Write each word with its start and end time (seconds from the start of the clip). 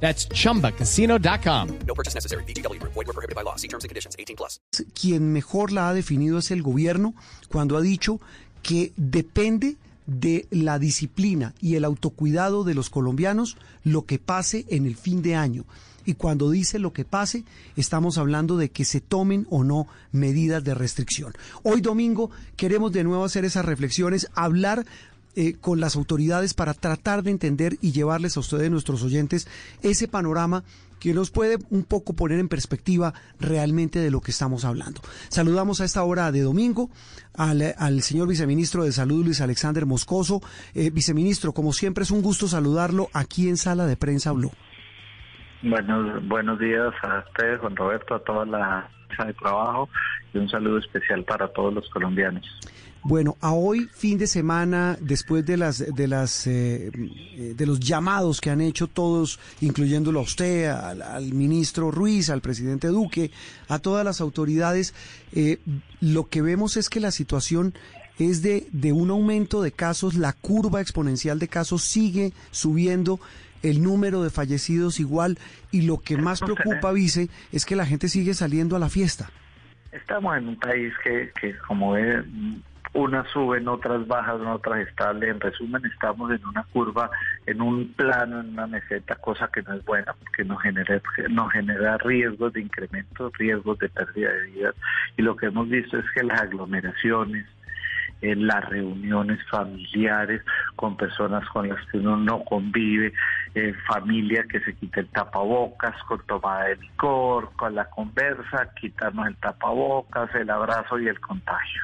That's 0.00 0.28
chumbacasino.com. 0.28 1.68
No 1.86 1.94
purchase 1.94 2.14
necessary. 2.14 2.44
BGW. 2.44 2.80
Void 2.82 2.94
were 2.94 3.12
prohibited 3.12 3.34
by 3.34 3.42
law. 3.42 3.56
See 3.56 3.68
terms 3.68 3.84
and 3.84 3.90
conditions. 3.90 4.14
18 4.18 4.36
plus. 4.36 4.60
Quien 4.94 5.32
mejor 5.32 5.72
la 5.72 5.88
ha 5.88 5.94
definido 5.94 6.38
es 6.38 6.50
el 6.50 6.62
gobierno 6.62 7.14
cuando 7.48 7.76
ha 7.76 7.80
dicho 7.80 8.20
que 8.62 8.92
depende 8.96 9.76
de 10.06 10.46
la 10.50 10.78
disciplina 10.78 11.54
y 11.60 11.74
el 11.74 11.84
autocuidado 11.84 12.64
de 12.64 12.74
los 12.74 12.90
colombianos 12.90 13.56
lo 13.82 14.06
que 14.06 14.18
pase 14.18 14.64
en 14.68 14.86
el 14.86 14.96
fin 14.96 15.22
de 15.22 15.34
año. 15.34 15.64
Y 16.04 16.14
cuando 16.14 16.50
dice 16.50 16.78
lo 16.78 16.92
que 16.92 17.04
pase, 17.04 17.44
estamos 17.74 18.16
hablando 18.16 18.56
de 18.56 18.70
que 18.70 18.84
se 18.84 19.00
tomen 19.00 19.46
o 19.50 19.64
no 19.64 19.88
medidas 20.12 20.62
de 20.62 20.74
restricción. 20.74 21.32
Hoy 21.64 21.80
domingo 21.80 22.30
queremos 22.56 22.92
de 22.92 23.02
nuevo 23.02 23.24
hacer 23.24 23.44
esas 23.44 23.64
reflexiones, 23.64 24.28
hablar 24.34 24.86
eh, 25.36 25.54
con 25.60 25.80
las 25.80 25.96
autoridades 25.96 26.54
para 26.54 26.74
tratar 26.74 27.22
de 27.22 27.30
entender 27.30 27.74
y 27.80 27.92
llevarles 27.92 28.36
a 28.36 28.40
ustedes, 28.40 28.70
nuestros 28.70 29.02
oyentes, 29.02 29.48
ese 29.82 30.08
panorama 30.08 30.64
que 30.98 31.12
nos 31.12 31.30
puede 31.30 31.58
un 31.70 31.84
poco 31.84 32.14
poner 32.14 32.38
en 32.38 32.48
perspectiva 32.48 33.12
realmente 33.38 33.98
de 33.98 34.10
lo 34.10 34.20
que 34.20 34.30
estamos 34.30 34.64
hablando. 34.64 35.00
Saludamos 35.28 35.80
a 35.80 35.84
esta 35.84 36.02
hora 36.02 36.32
de 36.32 36.40
domingo 36.40 36.90
al, 37.34 37.74
al 37.78 38.00
señor 38.02 38.28
viceministro 38.28 38.84
de 38.84 38.92
Salud, 38.92 39.24
Luis 39.24 39.40
Alexander 39.40 39.86
Moscoso. 39.86 40.40
Eh, 40.74 40.90
viceministro, 40.90 41.52
como 41.52 41.72
siempre 41.72 42.04
es 42.04 42.10
un 42.10 42.22
gusto 42.22 42.48
saludarlo 42.48 43.08
aquí 43.12 43.48
en 43.48 43.56
Sala 43.56 43.86
de 43.86 43.96
Prensa 43.96 44.32
Blue. 44.32 44.52
Buenos, 45.62 46.26
buenos 46.28 46.58
días 46.58 46.92
a 47.02 47.24
ustedes, 47.26 47.60
Juan 47.60 47.76
Roberto, 47.76 48.14
a 48.14 48.24
toda 48.24 48.46
la 48.46 48.88
mesa 49.08 49.24
de 49.24 49.34
trabajo 49.34 49.88
y 50.32 50.38
un 50.38 50.48
saludo 50.48 50.78
especial 50.78 51.24
para 51.24 51.48
todos 51.48 51.74
los 51.74 51.88
colombianos. 51.90 52.44
Bueno, 53.08 53.36
a 53.40 53.52
hoy, 53.52 53.88
fin 53.92 54.18
de 54.18 54.26
semana, 54.26 54.98
después 55.00 55.46
de 55.46 55.56
las 55.56 55.78
de 55.94 56.08
las 56.08 56.44
eh, 56.48 56.90
de 57.54 57.66
los 57.66 57.78
llamados 57.78 58.40
que 58.40 58.50
han 58.50 58.60
hecho 58.60 58.88
todos, 58.88 59.38
incluyéndolo 59.60 60.18
a 60.18 60.22
usted, 60.22 60.66
al, 60.66 61.02
al, 61.02 61.32
ministro 61.32 61.92
Ruiz, 61.92 62.30
al 62.30 62.40
presidente 62.40 62.88
Duque, 62.88 63.30
a 63.68 63.78
todas 63.78 64.04
las 64.04 64.20
autoridades, 64.20 64.92
eh, 65.32 65.58
lo 66.00 66.28
que 66.28 66.42
vemos 66.42 66.76
es 66.76 66.88
que 66.88 66.98
la 66.98 67.12
situación 67.12 67.74
es 68.18 68.42
de, 68.42 68.66
de 68.72 68.92
un 68.92 69.10
aumento 69.10 69.62
de 69.62 69.70
casos, 69.70 70.16
la 70.16 70.32
curva 70.32 70.80
exponencial 70.80 71.38
de 71.38 71.46
casos 71.46 71.84
sigue 71.84 72.32
subiendo, 72.50 73.20
el 73.62 73.84
número 73.84 74.24
de 74.24 74.30
fallecidos 74.30 74.98
igual, 74.98 75.38
y 75.70 75.82
lo 75.82 75.98
que 75.98 76.16
más 76.16 76.40
preocupa, 76.40 76.90
vice, 76.90 77.28
es 77.52 77.64
que 77.66 77.76
la 77.76 77.86
gente 77.86 78.08
sigue 78.08 78.34
saliendo 78.34 78.74
a 78.74 78.80
la 78.80 78.88
fiesta. 78.88 79.30
Estamos 79.92 80.36
en 80.36 80.48
un 80.48 80.56
país 80.56 80.92
que, 81.04 81.30
que 81.40 81.56
como 81.68 81.92
ve, 81.92 82.22
unas 82.96 83.28
suben, 83.30 83.68
otras 83.68 84.06
bajas, 84.06 84.40
otras 84.40 84.86
estables. 84.88 85.30
En 85.30 85.40
resumen, 85.40 85.84
estamos 85.84 86.30
en 86.32 86.44
una 86.46 86.64
curva, 86.64 87.10
en 87.46 87.60
un 87.60 87.92
plano, 87.92 88.40
en 88.40 88.48
una 88.50 88.66
meseta, 88.66 89.14
cosa 89.16 89.48
que 89.52 89.62
no 89.62 89.74
es 89.74 89.84
buena 89.84 90.14
porque 90.14 90.44
nos 90.44 90.60
genera, 90.62 91.00
nos 91.28 91.52
genera 91.52 91.98
riesgos 91.98 92.52
de 92.54 92.62
incremento, 92.62 93.30
riesgos 93.38 93.78
de 93.78 93.88
pérdida 93.90 94.32
de 94.32 94.42
vidas. 94.46 94.74
Y 95.16 95.22
lo 95.22 95.36
que 95.36 95.46
hemos 95.46 95.68
visto 95.68 95.98
es 95.98 96.04
que 96.14 96.22
las 96.22 96.40
aglomeraciones, 96.40 97.46
las 98.22 98.64
reuniones 98.68 99.38
familiares 99.50 100.42
con 100.74 100.96
personas 100.96 101.46
con 101.50 101.68
las 101.68 101.84
que 101.88 101.98
uno 101.98 102.16
no 102.16 102.42
convive, 102.44 103.12
eh, 103.54 103.74
familia 103.86 104.44
que 104.50 104.60
se 104.60 104.74
quita 104.74 105.00
el 105.00 105.08
tapabocas 105.08 105.94
con 106.04 106.20
tomada 106.26 106.64
de 106.64 106.76
licor, 106.76 107.52
con 107.56 107.74
la 107.74 107.84
conversa, 107.90 108.70
quitarnos 108.80 109.26
el 109.28 109.36
tapabocas, 109.36 110.34
el 110.34 110.48
abrazo 110.50 110.98
y 110.98 111.08
el 111.08 111.20
contagio. 111.20 111.82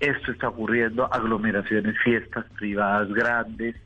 Esto 0.00 0.32
está 0.32 0.48
ocurriendo, 0.48 1.12
aglomeraciones, 1.12 1.96
fiestas 2.02 2.46
privadas 2.56 3.12
grandes, 3.12 3.76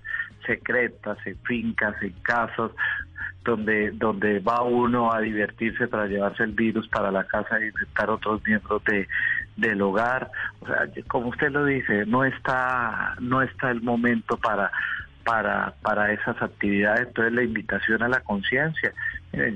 secretas, 0.47 1.19
en 1.27 1.37
fincas, 1.39 2.01
en 2.03 2.13
casas, 2.23 2.71
donde, 3.45 3.91
donde 3.91 4.39
va 4.41 4.63
uno 4.63 5.13
a 5.13 5.21
divertirse 5.21 5.87
para 5.87 6.07
llevarse 6.07 6.45
el 6.45 6.53
virus 6.53 6.89
para 6.89 7.11
la 7.11 7.25
casa 7.25 7.59
e 7.59 7.67
infectar 7.67 8.09
otros 8.11 8.43
miembros 8.47 8.83
de, 8.85 9.07
del 9.57 9.83
hogar. 9.83 10.31
O 10.61 10.67
sea, 10.67 10.89
como 11.09 11.29
usted 11.29 11.51
lo 11.51 11.65
dice, 11.65 12.07
no 12.07 12.25
está, 12.25 13.17
no 13.21 13.43
está 13.43 13.71
el 13.71 13.83
momento 13.83 14.37
para, 14.39 14.71
para, 15.25 15.75
para 15.83 16.13
esas 16.13 16.41
actividades. 16.41 17.09
Entonces 17.09 17.33
la 17.35 17.43
invitación 17.43 18.03
a 18.03 18.09
la 18.09 18.21
conciencia. 18.21 18.93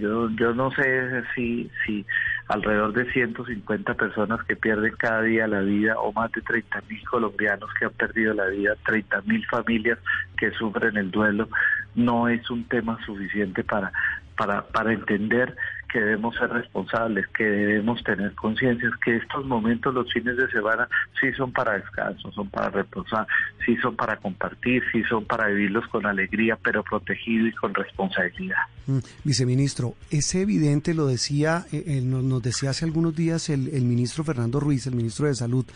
Yo, 0.00 0.30
yo 0.30 0.54
no 0.54 0.70
sé 0.72 1.22
si, 1.34 1.70
si 1.86 2.04
alrededor 2.48 2.92
de 2.92 3.10
150 3.12 3.94
personas 3.94 4.42
que 4.44 4.56
pierden 4.56 4.94
cada 4.96 5.22
día 5.22 5.46
la 5.46 5.60
vida 5.60 5.98
o 5.98 6.12
más 6.12 6.32
de 6.32 6.40
30 6.42 6.82
mil 6.88 7.02
colombianos 7.08 7.70
que 7.78 7.84
han 7.84 7.92
perdido 7.92 8.34
la 8.34 8.46
vida, 8.46 8.74
30 8.86 9.22
mil 9.22 9.44
familias 9.46 9.98
que 10.36 10.50
sufren 10.52 10.96
el 10.96 11.10
duelo, 11.10 11.48
no 11.94 12.28
es 12.28 12.48
un 12.50 12.64
tema 12.64 12.98
suficiente 13.04 13.64
para, 13.64 13.92
para, 14.36 14.62
para 14.62 14.92
entender 14.92 15.56
que 15.88 16.00
debemos 16.00 16.34
ser 16.36 16.50
responsables, 16.50 17.26
que 17.28 17.44
debemos 17.44 18.02
tener 18.04 18.34
conciencia, 18.34 18.90
que 19.04 19.16
estos 19.16 19.44
momentos, 19.46 19.94
los 19.94 20.12
fines 20.12 20.36
de 20.36 20.48
semana, 20.50 20.88
sí 21.20 21.32
son 21.32 21.52
para 21.52 21.74
descanso, 21.74 22.30
son 22.32 22.48
para 22.50 22.70
reposar, 22.70 23.26
sí 23.64 23.76
son 23.76 23.96
para 23.96 24.16
compartir, 24.16 24.82
sí 24.92 25.02
son 25.04 25.24
para 25.24 25.48
vivirlos 25.48 25.86
con 25.88 26.06
alegría, 26.06 26.56
pero 26.56 26.82
protegido 26.82 27.46
y 27.46 27.52
con 27.52 27.74
responsabilidad. 27.74 28.58
Mm, 28.86 28.98
viceministro, 29.24 29.94
es 30.10 30.34
evidente, 30.34 30.94
lo 30.94 31.06
decía, 31.06 31.66
eh, 31.72 32.00
nos, 32.02 32.22
nos, 32.22 32.42
decía 32.42 32.70
hace 32.70 32.84
algunos 32.84 33.14
días 33.14 33.48
el, 33.50 33.68
el 33.68 33.82
ministro 33.82 34.24
Fernando 34.24 34.60
Ruiz, 34.60 34.86
el 34.86 34.94
ministro 34.94 35.26
de 35.26 35.34
Salud, 35.34 35.66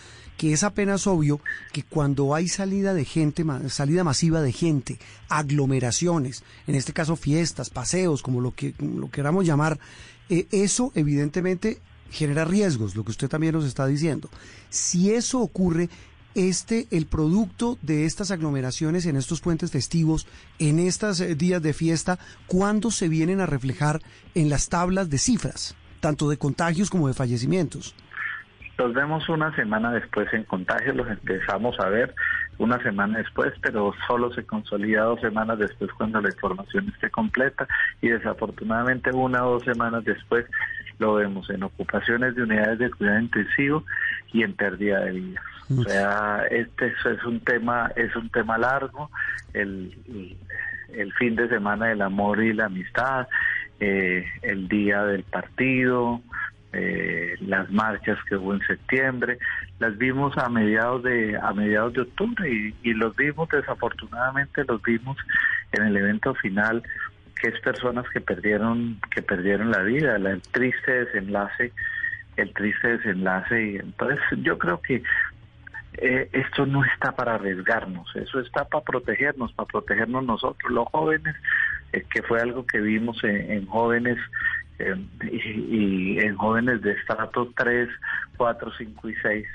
que 0.42 0.52
es 0.52 0.64
apenas 0.64 1.06
obvio 1.06 1.40
que 1.72 1.84
cuando 1.84 2.34
hay 2.34 2.48
salida 2.48 2.94
de 2.94 3.04
gente, 3.04 3.44
salida 3.68 4.02
masiva 4.02 4.42
de 4.42 4.50
gente, 4.50 4.98
aglomeraciones, 5.28 6.42
en 6.66 6.74
este 6.74 6.92
caso 6.92 7.14
fiestas, 7.14 7.70
paseos, 7.70 8.24
como 8.24 8.40
lo 8.40 8.52
que 8.52 8.74
lo 8.80 9.08
queramos 9.08 9.46
llamar, 9.46 9.78
eh, 10.28 10.48
eso 10.50 10.90
evidentemente 10.96 11.78
genera 12.10 12.44
riesgos, 12.44 12.96
lo 12.96 13.04
que 13.04 13.12
usted 13.12 13.28
también 13.28 13.54
nos 13.54 13.66
está 13.66 13.86
diciendo. 13.86 14.30
Si 14.68 15.12
eso 15.12 15.38
ocurre, 15.38 15.88
este, 16.34 16.88
el 16.90 17.06
producto 17.06 17.78
de 17.80 18.04
estas 18.04 18.32
aglomeraciones 18.32 19.06
en 19.06 19.14
estos 19.14 19.40
puentes 19.40 19.70
festivos, 19.70 20.26
en 20.58 20.80
estos 20.80 21.20
eh, 21.20 21.36
días 21.36 21.62
de 21.62 21.72
fiesta, 21.72 22.18
¿cuándo 22.48 22.90
se 22.90 23.06
vienen 23.06 23.40
a 23.40 23.46
reflejar 23.46 24.02
en 24.34 24.48
las 24.48 24.68
tablas 24.68 25.08
de 25.08 25.18
cifras, 25.18 25.76
tanto 26.00 26.28
de 26.28 26.36
contagios 26.36 26.90
como 26.90 27.06
de 27.06 27.14
fallecimientos? 27.14 27.94
Los 28.78 28.94
vemos 28.94 29.28
una 29.28 29.54
semana 29.54 29.92
después 29.92 30.32
en 30.32 30.44
contagios, 30.44 30.96
los 30.96 31.08
empezamos 31.08 31.78
a 31.78 31.88
ver 31.88 32.14
una 32.58 32.82
semana 32.82 33.18
después, 33.18 33.52
pero 33.60 33.92
solo 34.06 34.32
se 34.32 34.44
consolida 34.44 35.02
dos 35.02 35.20
semanas 35.20 35.58
después 35.58 35.90
cuando 35.92 36.20
la 36.20 36.28
información 36.28 36.88
esté 36.88 37.10
completa 37.10 37.66
y 38.00 38.08
desafortunadamente 38.08 39.10
una 39.10 39.44
o 39.44 39.52
dos 39.52 39.64
semanas 39.64 40.04
después 40.04 40.46
lo 40.98 41.14
vemos 41.14 41.50
en 41.50 41.62
ocupaciones 41.64 42.34
de 42.34 42.42
unidades 42.42 42.78
de 42.78 42.90
cuidado 42.90 43.20
intensivo 43.20 43.84
y 44.32 44.42
en 44.42 44.54
pérdida 44.54 45.00
de 45.00 45.12
vida. 45.12 45.42
O 45.78 45.82
sea, 45.82 46.44
este 46.50 46.86
es 46.88 47.24
un 47.24 47.40
tema, 47.40 47.90
es 47.96 48.14
un 48.14 48.28
tema 48.30 48.58
largo, 48.58 49.10
el, 49.54 50.36
el 50.92 51.12
fin 51.14 51.34
de 51.34 51.48
semana 51.48 51.86
del 51.86 52.02
amor 52.02 52.42
y 52.42 52.52
la 52.52 52.66
amistad, 52.66 53.26
eh, 53.80 54.24
el 54.42 54.68
día 54.68 55.02
del 55.04 55.24
partido, 55.24 56.20
eh, 56.72 57.36
las 57.40 57.70
marchas 57.70 58.18
que 58.26 58.36
hubo 58.36 58.54
en 58.54 58.60
septiembre, 58.60 59.38
las 59.78 59.96
vimos 59.98 60.36
a 60.38 60.48
mediados 60.48 61.02
de 61.02 61.36
a 61.36 61.52
mediados 61.52 61.92
de 61.92 62.00
octubre 62.02 62.50
y, 62.82 62.94
los 62.94 63.14
vimos 63.14 63.48
desafortunadamente 63.50 64.64
los 64.64 64.82
vimos 64.82 65.18
en 65.72 65.82
el 65.84 65.96
evento 65.96 66.34
final 66.34 66.82
que 67.40 67.48
es 67.48 67.60
personas 67.60 68.06
que 68.10 68.20
perdieron 68.20 68.98
que 69.14 69.20
perdieron 69.20 69.70
la 69.70 69.82
vida, 69.82 70.16
el 70.16 70.40
triste 70.40 71.04
desenlace, 71.04 71.72
el 72.36 72.54
triste 72.54 72.96
desenlace 72.96 73.62
y 73.62 73.76
entonces 73.76 74.20
yo 74.38 74.56
creo 74.56 74.80
que 74.80 75.02
eh, 75.98 76.30
esto 76.32 76.64
no 76.64 76.84
está 76.84 77.12
para 77.12 77.34
arriesgarnos, 77.34 78.08
eso 78.16 78.40
está 78.40 78.64
para 78.64 78.82
protegernos, 78.82 79.52
para 79.52 79.66
protegernos 79.66 80.24
nosotros, 80.24 80.72
los 80.72 80.88
jóvenes, 80.88 81.36
eh, 81.92 82.02
que 82.08 82.22
fue 82.22 82.40
algo 82.40 82.64
que 82.66 82.80
vimos 82.80 83.22
en 83.24 83.66
jóvenes 83.66 84.16
eh, 84.78 84.94
y, 85.30 86.16
y, 86.16 86.18
en 86.18 86.36
jóvenes 86.36 86.82
de 86.82 86.92
estrato 86.92 87.52
3, 87.56 87.88
4, 88.36 88.72
5 88.78 89.08
y 89.08 89.14
6, 89.16 89.46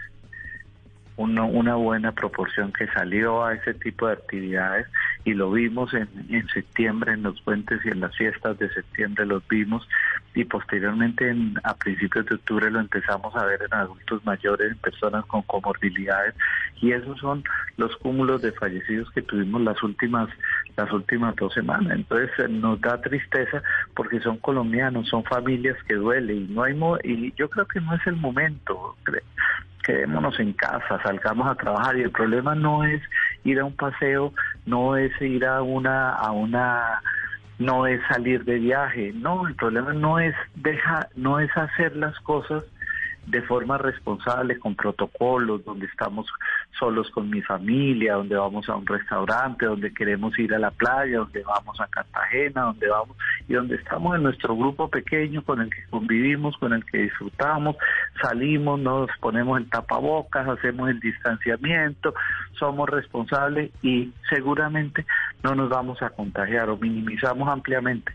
uno, 1.17 1.47
una 1.47 1.75
buena 1.75 2.11
proporción 2.13 2.71
que 2.71 2.87
salió 2.87 3.43
a 3.43 3.53
ese 3.53 3.73
tipo 3.73 4.07
de 4.07 4.13
actividades 4.13 4.87
y 5.25 5.33
lo 5.33 5.51
vimos 5.51 5.93
en, 5.93 6.07
en 6.29 6.47
septiembre 6.47 7.13
en 7.13 7.23
los 7.23 7.41
puentes 7.41 7.79
y 7.83 7.89
en 7.89 7.99
las 7.99 8.15
fiestas 8.15 8.57
de 8.57 8.69
septiembre 8.69 9.25
los 9.25 9.45
vimos 9.47 9.87
y 10.33 10.45
posteriormente 10.45 11.29
en, 11.29 11.55
a 11.63 11.73
principios 11.75 12.25
de 12.27 12.35
octubre 12.35 12.71
lo 12.71 12.79
empezamos 12.79 13.35
a 13.35 13.45
ver 13.45 13.61
en 13.63 13.73
adultos 13.73 14.23
mayores, 14.25 14.71
en 14.71 14.77
personas 14.77 15.25
con 15.25 15.41
comorbilidades 15.43 16.35
y 16.79 16.91
esos 16.91 17.19
son 17.19 17.43
los 17.77 17.95
cúmulos 17.97 18.41
de 18.41 18.51
fallecidos 18.53 19.09
que 19.11 19.23
tuvimos 19.23 19.61
las 19.61 19.81
últimas 19.83 20.29
las 20.77 20.91
últimas 20.91 21.35
dos 21.35 21.53
semanas. 21.53 21.93
Entonces 21.95 22.29
eh, 22.37 22.47
nos 22.47 22.79
da 22.79 23.01
tristeza 23.01 23.63
porque 23.95 24.19
son 24.19 24.37
colombianos, 24.37 25.09
son 25.09 25.23
familias 25.23 25.75
que 25.87 25.95
duele 25.95 26.35
y 26.35 26.47
no 26.47 26.63
hay 26.63 26.77
y 27.03 27.33
yo 27.35 27.49
creo 27.49 27.65
que 27.65 27.81
no 27.81 27.95
es 27.95 28.05
el 28.05 28.15
momento. 28.17 28.95
Quedémonos 29.87 30.37
en 30.41 30.51
casa, 30.51 31.01
salgamos 31.01 31.49
a 31.49 31.55
trabajar. 31.55 31.97
Y 31.97 32.01
el 32.01 32.11
problema 32.11 32.53
no 32.53 32.83
es 32.83 33.01
ir 33.45 33.59
a 33.59 33.65
un 33.65 33.73
paseo, 33.73 34.33
no 34.65 34.97
es 34.97 35.11
ir 35.21 35.45
a 35.45 35.61
una 35.61 36.11
a 36.11 36.31
una 36.31 37.01
no 37.59 37.87
es 37.87 37.99
salir 38.07 38.43
de 38.43 38.59
viaje, 38.59 39.13
no, 39.15 39.47
el 39.47 39.55
problema 39.55 39.91
no 39.91 40.19
es 40.19 40.35
dejar, 40.53 41.09
no 41.15 41.39
es 41.39 41.49
hacer 41.57 41.95
las 41.95 42.19
cosas 42.19 42.63
de 43.27 43.41
forma 43.41 43.77
responsable, 43.77 44.57
con 44.57 44.75
protocolos, 44.75 45.63
donde 45.65 45.85
estamos 45.85 46.27
solos 46.79 47.09
con 47.12 47.29
mi 47.29 47.41
familia, 47.41 48.13
donde 48.13 48.38
vamos 48.38 48.69
a 48.69 48.75
un 48.75 48.85
restaurante, 48.85 49.65
donde 49.65 49.94
queremos 49.94 50.38
ir 50.39 50.53
a 50.53 50.59
la 50.59 50.71
playa, 50.71 51.19
donde 51.19 51.44
vamos 51.44 51.79
a 51.81 51.88
Cartagena, 51.88 52.62
donde 52.62 52.88
vamos 52.88 53.18
y 53.50 53.53
donde 53.53 53.75
estamos 53.75 54.15
en 54.15 54.24
nuestro 54.24 54.56
grupo 54.56 54.89
pequeño 54.89 55.44
con 55.44 55.62
el 55.62 55.69
que 55.69 55.83
convivimos, 55.89 56.56
con 56.57 56.71
el 56.71 56.85
que 56.85 57.00
disfrutamos, 57.00 57.75
salimos, 58.21 58.79
nos 58.79 59.09
ponemos 59.19 59.59
el 59.59 59.69
tapabocas, 59.69 60.47
hacemos 60.47 60.89
el 60.89 61.00
distanciamiento, 61.01 62.13
somos 62.57 62.89
responsables 62.89 63.71
y 63.81 64.13
seguramente 64.30 65.06
no 65.44 65.53
nos 65.53 65.69
vamos 65.69 66.01
a 66.01 66.12
contagiar 66.12 66.69
o 66.69 66.77
minimizamos 66.77 67.50
ampliamente 67.50 68.13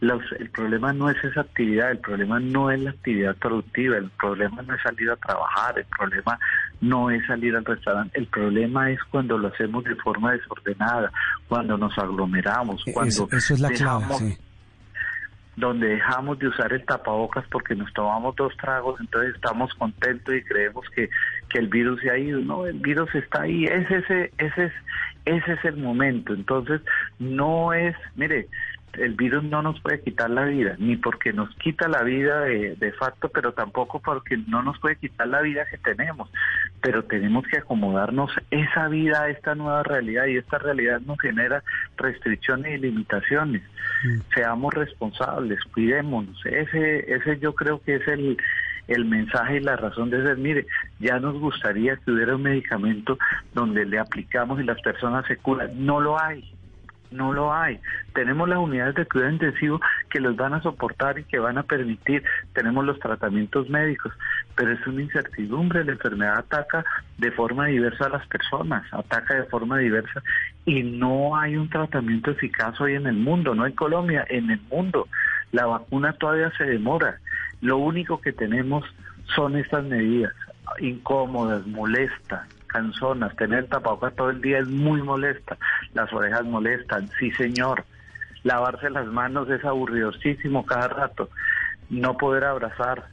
el 0.00 0.50
problema 0.50 0.92
no 0.92 1.10
es 1.10 1.22
esa 1.24 1.42
actividad, 1.42 1.90
el 1.90 1.98
problema 1.98 2.38
no 2.40 2.70
es 2.70 2.80
la 2.80 2.90
actividad 2.90 3.36
productiva, 3.36 3.96
el 3.96 4.10
problema 4.10 4.62
no 4.62 4.74
es 4.74 4.82
salir 4.82 5.10
a 5.10 5.16
trabajar, 5.16 5.78
el 5.78 5.86
problema 5.86 6.38
no 6.80 7.10
es 7.10 7.26
salir 7.26 7.56
al 7.56 7.64
restaurante, 7.64 8.18
el 8.18 8.26
problema 8.26 8.90
es 8.90 8.98
cuando 9.10 9.38
lo 9.38 9.48
hacemos 9.48 9.84
de 9.84 9.96
forma 9.96 10.32
desordenada, 10.32 11.12
cuando 11.48 11.76
nos 11.76 11.96
aglomeramos, 11.98 12.86
e-, 12.86 12.92
cuando 12.92 13.28
eso, 13.30 13.54
es 13.54 13.60
la 13.60 13.70
clave, 13.70 14.38
donde 15.58 15.88
dejamos 15.88 16.38
de 16.38 16.48
usar 16.48 16.72
el 16.72 16.84
tapabocas 16.84 17.44
porque 17.50 17.74
nos 17.74 17.92
tomamos 17.92 18.36
dos 18.36 18.56
tragos, 18.56 19.00
entonces 19.00 19.34
estamos 19.34 19.74
contentos 19.74 20.34
y 20.34 20.42
creemos 20.42 20.86
que, 20.94 21.10
que 21.48 21.58
el 21.58 21.66
virus 21.66 22.00
se 22.00 22.10
ha 22.10 22.16
ido. 22.16 22.38
No, 22.40 22.64
el 22.64 22.78
virus 22.78 23.12
está 23.14 23.42
ahí, 23.42 23.64
ese, 23.64 23.96
ese, 23.96 24.32
ese, 24.38 24.64
es, 24.66 24.72
ese 25.24 25.52
es 25.54 25.64
el 25.64 25.76
momento. 25.78 26.32
Entonces, 26.32 26.80
no 27.18 27.72
es, 27.72 27.96
mire, 28.14 28.46
el 29.00 29.14
virus 29.14 29.44
no 29.44 29.62
nos 29.62 29.80
puede 29.80 30.00
quitar 30.00 30.30
la 30.30 30.44
vida, 30.44 30.76
ni 30.78 30.96
porque 30.96 31.32
nos 31.32 31.54
quita 31.56 31.88
la 31.88 32.02
vida 32.02 32.40
de, 32.40 32.92
facto, 32.98 33.28
pero 33.28 33.52
tampoco 33.52 34.00
porque 34.00 34.36
no 34.36 34.62
nos 34.62 34.78
puede 34.78 34.96
quitar 34.96 35.28
la 35.28 35.40
vida 35.40 35.66
que 35.70 35.78
tenemos. 35.78 36.30
Pero 36.80 37.04
tenemos 37.04 37.44
que 37.46 37.58
acomodarnos 37.58 38.30
esa 38.50 38.88
vida 38.88 39.22
a 39.22 39.30
esta 39.30 39.54
nueva 39.54 39.82
realidad 39.82 40.26
y 40.26 40.36
esta 40.36 40.58
realidad 40.58 41.00
nos 41.00 41.20
genera 41.20 41.62
restricciones 41.96 42.78
y 42.78 42.78
limitaciones. 42.78 43.62
Mm. 44.04 44.18
Seamos 44.34 44.74
responsables, 44.74 45.62
cuidémonos. 45.72 46.44
Ese, 46.46 47.12
ese 47.12 47.38
yo 47.38 47.54
creo 47.54 47.80
que 47.82 47.96
es 47.96 48.08
el, 48.08 48.36
el 48.88 49.04
mensaje 49.04 49.56
y 49.56 49.60
la 49.60 49.76
razón 49.76 50.10
de 50.10 50.22
ser, 50.22 50.36
mire, 50.38 50.66
ya 50.98 51.18
nos 51.20 51.38
gustaría 51.38 51.96
que 51.96 52.10
hubiera 52.10 52.36
un 52.36 52.42
medicamento 52.42 53.18
donde 53.54 53.84
le 53.84 53.98
aplicamos 53.98 54.60
y 54.60 54.64
las 54.64 54.80
personas 54.80 55.26
se 55.26 55.36
curan. 55.36 55.84
No 55.84 56.00
lo 56.00 56.20
hay 56.20 56.57
no 57.10 57.32
lo 57.32 57.52
hay. 57.52 57.80
Tenemos 58.14 58.48
las 58.48 58.58
unidades 58.58 58.94
de 58.94 59.06
cuidado 59.06 59.32
intensivo 59.32 59.80
que 60.10 60.20
los 60.20 60.36
van 60.36 60.54
a 60.54 60.62
soportar 60.62 61.18
y 61.18 61.24
que 61.24 61.38
van 61.38 61.58
a 61.58 61.62
permitir. 61.62 62.22
Tenemos 62.52 62.84
los 62.84 62.98
tratamientos 62.98 63.68
médicos, 63.68 64.12
pero 64.54 64.72
es 64.72 64.86
una 64.86 65.02
incertidumbre. 65.02 65.84
La 65.84 65.92
enfermedad 65.92 66.38
ataca 66.38 66.84
de 67.18 67.30
forma 67.32 67.66
diversa 67.66 68.06
a 68.06 68.10
las 68.10 68.26
personas, 68.26 68.84
ataca 68.92 69.34
de 69.34 69.44
forma 69.44 69.78
diversa 69.78 70.22
y 70.64 70.82
no 70.82 71.36
hay 71.36 71.56
un 71.56 71.68
tratamiento 71.68 72.30
eficaz 72.30 72.80
hoy 72.80 72.94
en 72.94 73.06
el 73.06 73.16
mundo, 73.16 73.54
no 73.54 73.66
en 73.66 73.72
Colombia, 73.72 74.26
en 74.28 74.50
el 74.50 74.60
mundo. 74.70 75.08
La 75.52 75.66
vacuna 75.66 76.12
todavía 76.12 76.52
se 76.58 76.64
demora. 76.64 77.18
Lo 77.60 77.78
único 77.78 78.20
que 78.20 78.32
tenemos 78.32 78.84
son 79.34 79.56
estas 79.56 79.84
medidas 79.84 80.32
incómodas, 80.80 81.66
molestas, 81.66 82.48
canzonas, 82.66 83.34
tener 83.36 83.66
tapabocas 83.66 84.14
todo 84.14 84.30
el 84.30 84.40
día 84.40 84.58
es 84.58 84.68
muy 84.68 85.02
molesta, 85.02 85.56
las 85.94 86.12
orejas 86.12 86.44
molestan, 86.44 87.08
sí 87.18 87.30
señor, 87.32 87.84
lavarse 88.42 88.90
las 88.90 89.06
manos 89.06 89.48
es 89.50 89.64
aburridosísimo 89.64 90.64
cada 90.64 90.88
rato, 90.88 91.30
no 91.90 92.16
poder 92.16 92.44
abrazar, 92.44 93.08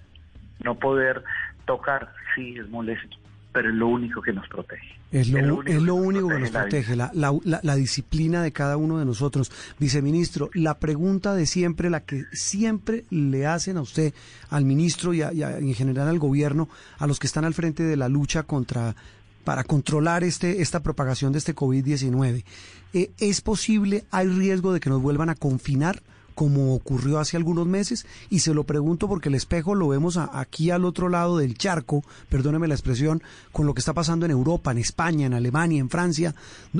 no 0.63 0.75
poder 0.75 1.23
tocar, 1.65 2.13
sí 2.35 2.57
es 2.57 2.69
molesto, 2.69 3.17
pero 3.51 3.69
es 3.69 3.75
lo 3.75 3.87
único 3.87 4.21
que 4.21 4.33
nos 4.33 4.47
protege. 4.47 4.95
Es 5.11 5.29
lo, 5.29 5.63
es 5.63 5.81
lo 5.81 5.95
único, 5.95 6.27
que 6.27 6.39
nos 6.39 6.49
protege, 6.49 6.95
la, 6.95 7.09
la, 7.13 7.31
la, 7.43 7.75
disciplina 7.75 8.43
de 8.43 8.51
cada 8.51 8.75
uno 8.75 8.99
de 8.99 9.05
nosotros. 9.05 9.49
Viceministro, 9.79 10.49
la 10.53 10.77
pregunta 10.77 11.35
de 11.35 11.45
siempre, 11.45 11.89
la 11.89 12.01
que 12.01 12.25
siempre 12.33 13.05
le 13.11 13.45
hacen 13.45 13.77
a 13.77 13.81
usted, 13.81 14.13
al 14.49 14.65
ministro 14.65 15.13
y, 15.13 15.21
y 15.21 15.43
en 15.43 15.73
general 15.73 16.09
al 16.09 16.19
gobierno, 16.19 16.67
a 16.97 17.07
los 17.07 17.19
que 17.19 17.27
están 17.27 17.45
al 17.45 17.53
frente 17.53 17.83
de 17.83 17.95
la 17.95 18.09
lucha 18.09 18.43
contra 18.43 18.93
para 19.45 19.63
controlar 19.63 20.25
este, 20.25 20.61
esta 20.61 20.81
propagación 20.81 21.31
de 21.31 21.39
este 21.39 21.55
COVID-19. 21.55 22.43
Eh, 22.93 23.11
¿Es 23.19 23.39
posible, 23.39 24.03
hay 24.11 24.27
riesgo 24.27 24.73
de 24.73 24.81
que 24.81 24.89
nos 24.89 25.01
vuelvan 25.01 25.29
a 25.29 25.35
confinar? 25.35 26.01
como 26.35 26.75
ocurrió 26.75 27.19
hace 27.19 27.37
algunos 27.37 27.65
meses, 27.65 28.05
y 28.29 28.39
se 28.39 28.53
lo 28.53 28.65
pregunto 28.65 29.07
porque 29.07 29.29
el 29.29 29.35
espejo 29.35 29.73
lo 29.73 29.87
vemos 29.87 30.17
aquí 30.17 30.69
al 30.69 30.83
otro 30.83 31.07
lado 31.07 31.37
del 31.37 31.57
charco, 31.57 32.03
perdóneme 32.27 32.67
la 32.67 32.75
expresión, 32.75 33.23
con 33.53 33.65
lo 33.65 33.73
que 33.73 33.79
está 33.79 33.93
pasando 33.93 34.25
en 34.25 34.33
Europa, 34.33 34.71
en 34.71 34.77
España, 34.77 35.25
en 35.25 35.33
Alemania, 35.33 35.79
en 35.79 35.89
Francia, 35.89 36.35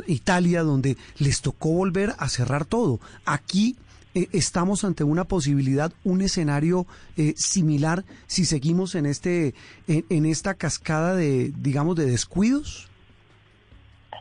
Italia, 0.08 0.62
donde 0.62 0.98
les 1.20 1.42
tocó 1.42 1.70
volver 1.70 2.14
a 2.20 2.28
cerrar 2.28 2.66
todo. 2.66 3.00
Aquí 3.26 3.78
eh, 4.16 4.30
estamos 4.32 4.86
ante 4.86 5.04
una 5.04 5.26
posibilidad, 5.26 5.92
un 6.06 6.22
escenario 6.22 6.86
eh, 7.18 7.34
similar 7.36 8.04
si 8.28 8.46
seguimos 8.46 8.96
en 8.96 9.06
este 9.06 9.54
en, 9.88 10.26
esta 10.26 10.54
cascada 10.54 11.16
de 11.16 11.52
digamos 11.58 11.98
de 11.98 12.06
descuidos. 12.06 12.90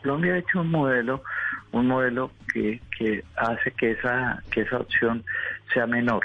Colombia 0.03 0.35
ha 0.35 0.39
hecho 0.39 0.63
un 0.63 0.73
modelo, 0.73 1.23
un 1.71 1.87
modelo 1.87 2.33
que, 2.53 2.81
hace 3.37 3.71
que 3.71 3.93
esa 3.93 4.43
que 4.51 4.63
esa 4.63 4.79
opción 4.79 5.25
sea 5.73 5.87
menor, 5.87 6.25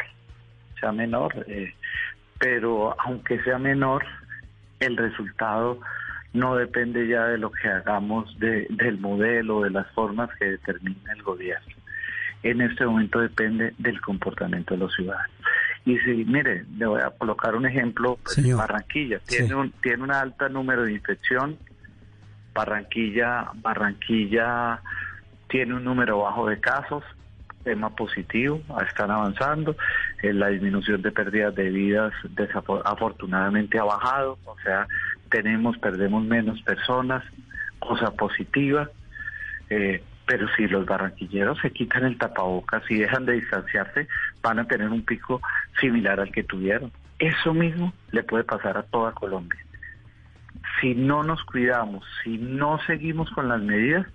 sea 0.79 0.91
menor, 0.91 1.45
eh, 1.47 1.71
pero 2.39 2.99
aunque 2.99 3.39
sea 3.43 3.59
menor, 3.59 4.03
el 4.79 4.97
resultado 4.97 5.79
no 6.33 6.55
depende 6.55 7.07
ya 7.07 7.25
de 7.25 7.37
lo 7.37 7.51
que 7.51 7.67
hagamos 7.67 8.37
de, 8.39 8.65
del 8.71 8.99
modelo, 8.99 9.61
de 9.61 9.69
las 9.69 9.89
formas 9.91 10.29
que 10.39 10.45
determina 10.45 11.13
el 11.13 11.21
gobierno 11.21 11.78
en 12.43 12.61
este 12.61 12.85
momento 12.85 13.19
depende 13.19 13.73
del 13.77 13.99
comportamiento 14.01 14.73
de 14.73 14.79
los 14.79 14.93
ciudadanos. 14.93 15.31
Y 15.85 15.97
si, 15.99 16.25
mire, 16.25 16.65
le 16.77 16.85
voy 16.85 17.01
a 17.01 17.09
colocar 17.09 17.55
un 17.55 17.65
ejemplo, 17.65 18.19
pues, 18.23 18.55
Barranquilla. 18.55 19.19
Tiene 19.19 19.55
un 19.55 19.71
tiene 19.71 20.03
un 20.03 20.11
alto 20.11 20.47
número 20.49 20.83
de 20.83 20.93
infección, 20.93 21.57
Barranquilla 22.53 23.51
Barranquilla 23.55 24.81
tiene 25.49 25.73
un 25.73 25.83
número 25.83 26.19
bajo 26.19 26.47
de 26.47 26.59
casos, 26.59 27.03
tema 27.63 27.89
positivo, 27.89 28.61
están 28.87 29.11
avanzando, 29.11 29.75
eh, 30.21 30.33
la 30.33 30.47
disminución 30.49 31.01
de 31.01 31.11
pérdidas 31.11 31.55
de 31.55 31.69
vidas 31.69 32.13
afortunadamente 32.85 33.79
ha 33.79 33.83
bajado, 33.83 34.37
o 34.45 34.55
sea, 34.63 34.87
tenemos, 35.29 35.77
perdemos 35.77 36.23
menos 36.23 36.61
personas, 36.61 37.23
cosa 37.79 38.11
positiva, 38.11 38.89
eh, 39.69 40.03
pero 40.29 40.47
si 40.55 40.67
los 40.67 40.85
barranquilleros 40.85 41.57
se 41.57 41.71
quitan 41.71 42.05
el 42.05 42.19
tapabocas 42.19 42.83
y 42.87 42.99
dejan 42.99 43.25
de 43.25 43.33
distanciarse, 43.33 44.07
van 44.43 44.59
a 44.59 44.65
tener 44.65 44.87
un 44.87 45.03
pico 45.03 45.41
similar 45.81 46.19
al 46.19 46.31
que 46.31 46.43
tuvieron. 46.43 46.91
Eso 47.17 47.51
mismo 47.51 47.93
le 48.11 48.21
puede 48.21 48.43
pasar 48.43 48.77
a 48.77 48.83
toda 48.83 49.11
Colombia. 49.13 49.59
Si 50.79 50.93
no 50.93 51.23
nos 51.23 51.43
cuidamos, 51.45 52.05
si 52.23 52.37
no 52.37 52.77
seguimos 52.85 53.31
con 53.31 53.49
las 53.49 53.59
medidas, 53.59 54.05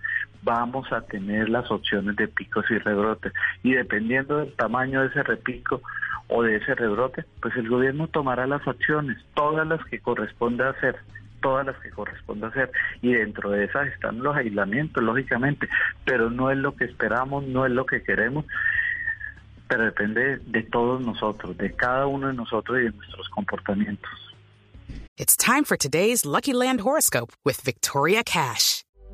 vamos 0.44 0.92
a 0.92 1.00
tener 1.00 1.48
las 1.48 1.68
opciones 1.72 2.14
de 2.14 2.28
picos 2.28 2.64
y 2.70 2.78
rebrotes. 2.78 3.32
Y 3.64 3.72
dependiendo 3.72 4.38
del 4.38 4.52
tamaño 4.52 5.00
de 5.00 5.08
ese 5.08 5.24
repico 5.24 5.82
o 6.28 6.44
de 6.44 6.58
ese 6.58 6.76
rebrote, 6.76 7.24
pues 7.42 7.56
el 7.56 7.68
gobierno 7.68 8.06
tomará 8.06 8.46
las 8.46 8.64
acciones, 8.68 9.18
todas 9.34 9.66
las 9.66 9.84
que 9.86 9.98
corresponde 9.98 10.62
hacer 10.62 10.94
todas 11.44 11.66
las 11.66 11.76
que 11.80 11.90
corresponde 11.90 12.46
hacer 12.46 12.72
y 13.02 13.12
dentro 13.12 13.50
de 13.50 13.64
esas 13.64 13.86
están 13.88 14.22
los 14.22 14.34
aislamientos, 14.34 15.04
lógicamente, 15.04 15.68
pero 16.06 16.30
no 16.30 16.50
es 16.50 16.56
lo 16.56 16.74
que 16.74 16.86
esperamos, 16.86 17.44
no 17.44 17.66
es 17.66 17.72
lo 17.72 17.84
que 17.84 18.02
queremos, 18.02 18.46
pero 19.68 19.84
depende 19.84 20.38
de 20.38 20.62
todos 20.62 21.02
nosotros, 21.02 21.54
de 21.58 21.70
cada 21.76 22.06
uno 22.06 22.28
de 22.28 22.32
nosotros 22.32 22.78
y 22.78 22.84
de 22.84 22.92
nuestros 22.92 23.28
comportamientos. 23.28 24.10
It's 25.18 25.36
time 25.36 25.64
for 25.64 25.76
today's 25.76 26.24
Lucky 26.24 26.54
Land 26.54 26.80
horoscope 26.80 27.34
with 27.44 27.60
Victoria 27.62 28.22
Cash. 28.24 28.83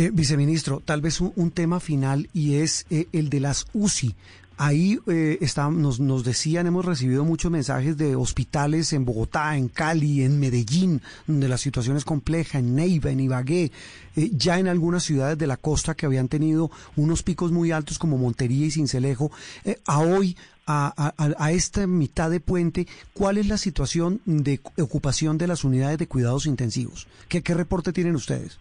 Eh, 0.00 0.10
viceministro, 0.10 0.80
tal 0.82 1.02
vez 1.02 1.20
un, 1.20 1.50
tema 1.50 1.78
final 1.78 2.30
y 2.32 2.54
es 2.54 2.86
eh, 2.88 3.08
el 3.12 3.28
de 3.28 3.38
las 3.38 3.66
UCI. 3.74 4.14
Ahí 4.56 4.98
eh, 5.06 5.36
está, 5.42 5.68
nos, 5.68 6.00
nos 6.00 6.24
decían, 6.24 6.66
hemos 6.66 6.86
recibido 6.86 7.22
muchos 7.22 7.50
mensajes 7.50 7.98
de 7.98 8.16
hospitales 8.16 8.94
en 8.94 9.04
Bogotá, 9.04 9.58
en 9.58 9.68
Cali, 9.68 10.22
en 10.22 10.40
Medellín, 10.40 11.02
donde 11.26 11.48
la 11.48 11.58
situación 11.58 11.98
es 11.98 12.06
compleja, 12.06 12.60
en 12.60 12.74
Neiva, 12.74 13.10
en 13.10 13.20
Ibagué, 13.20 13.72
eh, 14.16 14.30
ya 14.32 14.58
en 14.58 14.68
algunas 14.68 15.04
ciudades 15.04 15.36
de 15.36 15.46
la 15.46 15.58
costa 15.58 15.94
que 15.94 16.06
habían 16.06 16.28
tenido 16.28 16.70
unos 16.96 17.22
picos 17.22 17.52
muy 17.52 17.70
altos 17.70 17.98
como 17.98 18.16
Montería 18.16 18.64
y 18.64 18.70
Cincelejo. 18.70 19.30
A 19.84 19.98
hoy, 19.98 20.34
a, 20.66 20.94
a, 20.96 21.44
a, 21.44 21.52
esta 21.52 21.86
mitad 21.86 22.30
de 22.30 22.40
puente, 22.40 22.86
¿cuál 23.12 23.36
es 23.36 23.48
la 23.48 23.58
situación 23.58 24.22
de 24.24 24.62
ocupación 24.78 25.36
de 25.36 25.46
las 25.46 25.62
unidades 25.62 25.98
de 25.98 26.06
cuidados 26.08 26.46
intensivos? 26.46 27.06
¿Qué, 27.28 27.42
qué 27.42 27.52
reporte 27.52 27.92
tienen 27.92 28.16
ustedes? 28.16 28.58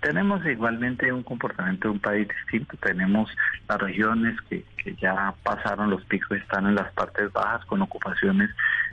Tenemos 0.00 0.44
igualmente 0.46 1.12
un 1.12 1.24
comportamiento 1.24 1.88
de 1.88 1.94
un 1.94 2.00
país 2.00 2.28
distinto. 2.28 2.76
Tenemos 2.76 3.30
las 3.68 3.78
regiones 3.78 4.40
que, 4.48 4.64
que 4.82 4.94
ya 4.94 5.34
pasaron 5.42 5.90
los 5.90 6.04
picos, 6.04 6.38
están 6.38 6.66
en 6.66 6.76
las 6.76 6.92
partes 6.92 7.32
bajas 7.32 7.64
con 7.66 7.82
ocupaciones 7.82 8.50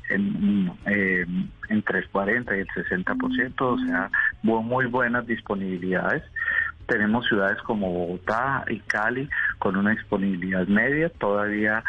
en, 0.09 0.71
eh, 0.85 1.25
entre 1.69 1.99
el 1.99 2.09
40 2.09 2.55
y 2.55 2.59
el 2.61 2.67
60%, 2.67 3.53
o 3.61 3.77
sea, 3.79 4.09
muy 4.41 4.85
buenas 4.87 5.25
disponibilidades. 5.27 6.23
Tenemos 6.87 7.25
ciudades 7.27 7.59
como 7.63 7.91
Bogotá 7.91 8.63
y 8.67 8.79
Cali 8.81 9.27
con 9.57 9.75
una 9.75 9.91
disponibilidad 9.91 10.67
media, 10.67 11.09
todavía 11.09 11.83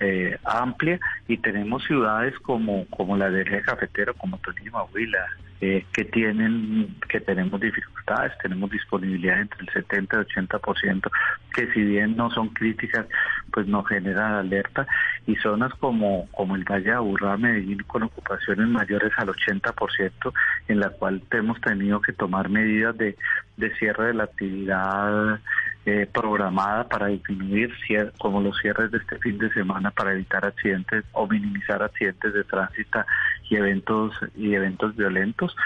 eh, 0.00 0.38
amplia, 0.44 0.98
y 1.26 1.38
tenemos 1.38 1.84
ciudades 1.84 2.38
como, 2.40 2.86
como 2.86 3.16
la 3.16 3.30
de 3.30 3.42
Eje 3.42 3.62
Cafetero, 3.62 4.14
como 4.14 4.38
Tolima, 4.38 4.84
Huila, 4.84 5.26
eh, 5.60 5.84
que 5.92 6.04
tienen, 6.04 6.94
que 7.08 7.18
tenemos 7.18 7.60
dificultades, 7.60 8.32
tenemos 8.40 8.70
disponibilidad 8.70 9.40
entre 9.40 9.58
el 9.62 9.68
70 9.70 10.16
y 10.16 10.24
80%, 10.46 11.10
que 11.52 11.72
si 11.72 11.82
bien 11.82 12.16
no 12.16 12.30
son 12.30 12.50
críticas, 12.50 13.06
pues 13.52 13.66
nos 13.66 13.84
generan 13.88 14.34
alerta, 14.34 14.86
y 15.26 15.34
zonas 15.36 15.74
como, 15.74 16.28
como 16.30 16.54
el 16.54 16.62
Valle 16.62 16.90
de 16.90 16.92
Aburrá, 16.92 17.36
Medellín, 17.36 17.82
con 17.88 18.04
ocupaciones 18.04 18.68
mayores 18.68 19.10
al 19.16 19.28
80%, 19.28 20.32
en 20.68 20.78
la 20.78 20.90
cual 20.90 21.22
hemos 21.32 21.60
tenido 21.60 22.00
que 22.00 22.12
tomar 22.12 22.48
medidas 22.48 22.96
de, 22.96 23.16
de 23.56 23.76
cierre 23.78 24.06
de 24.06 24.14
la 24.14 24.24
actividad 24.24 25.40
eh, 25.88 26.06
programada 26.06 26.84
para 26.84 27.06
disminuir, 27.06 27.72
como 28.18 28.40
los 28.40 28.58
cierres 28.58 28.90
de 28.90 28.98
este 28.98 29.18
fin 29.18 29.38
de 29.38 29.50
semana, 29.52 29.90
para 29.90 30.12
evitar 30.12 30.44
accidentes 30.44 31.04
o 31.12 31.26
minimizar 31.26 31.82
accidentes 31.82 32.34
de 32.34 32.44
tránsito 32.44 33.04
y 33.48 33.56
eventos 33.56 34.14
y 34.36 34.54
eventos 34.54 34.94
violentos. 34.96 35.56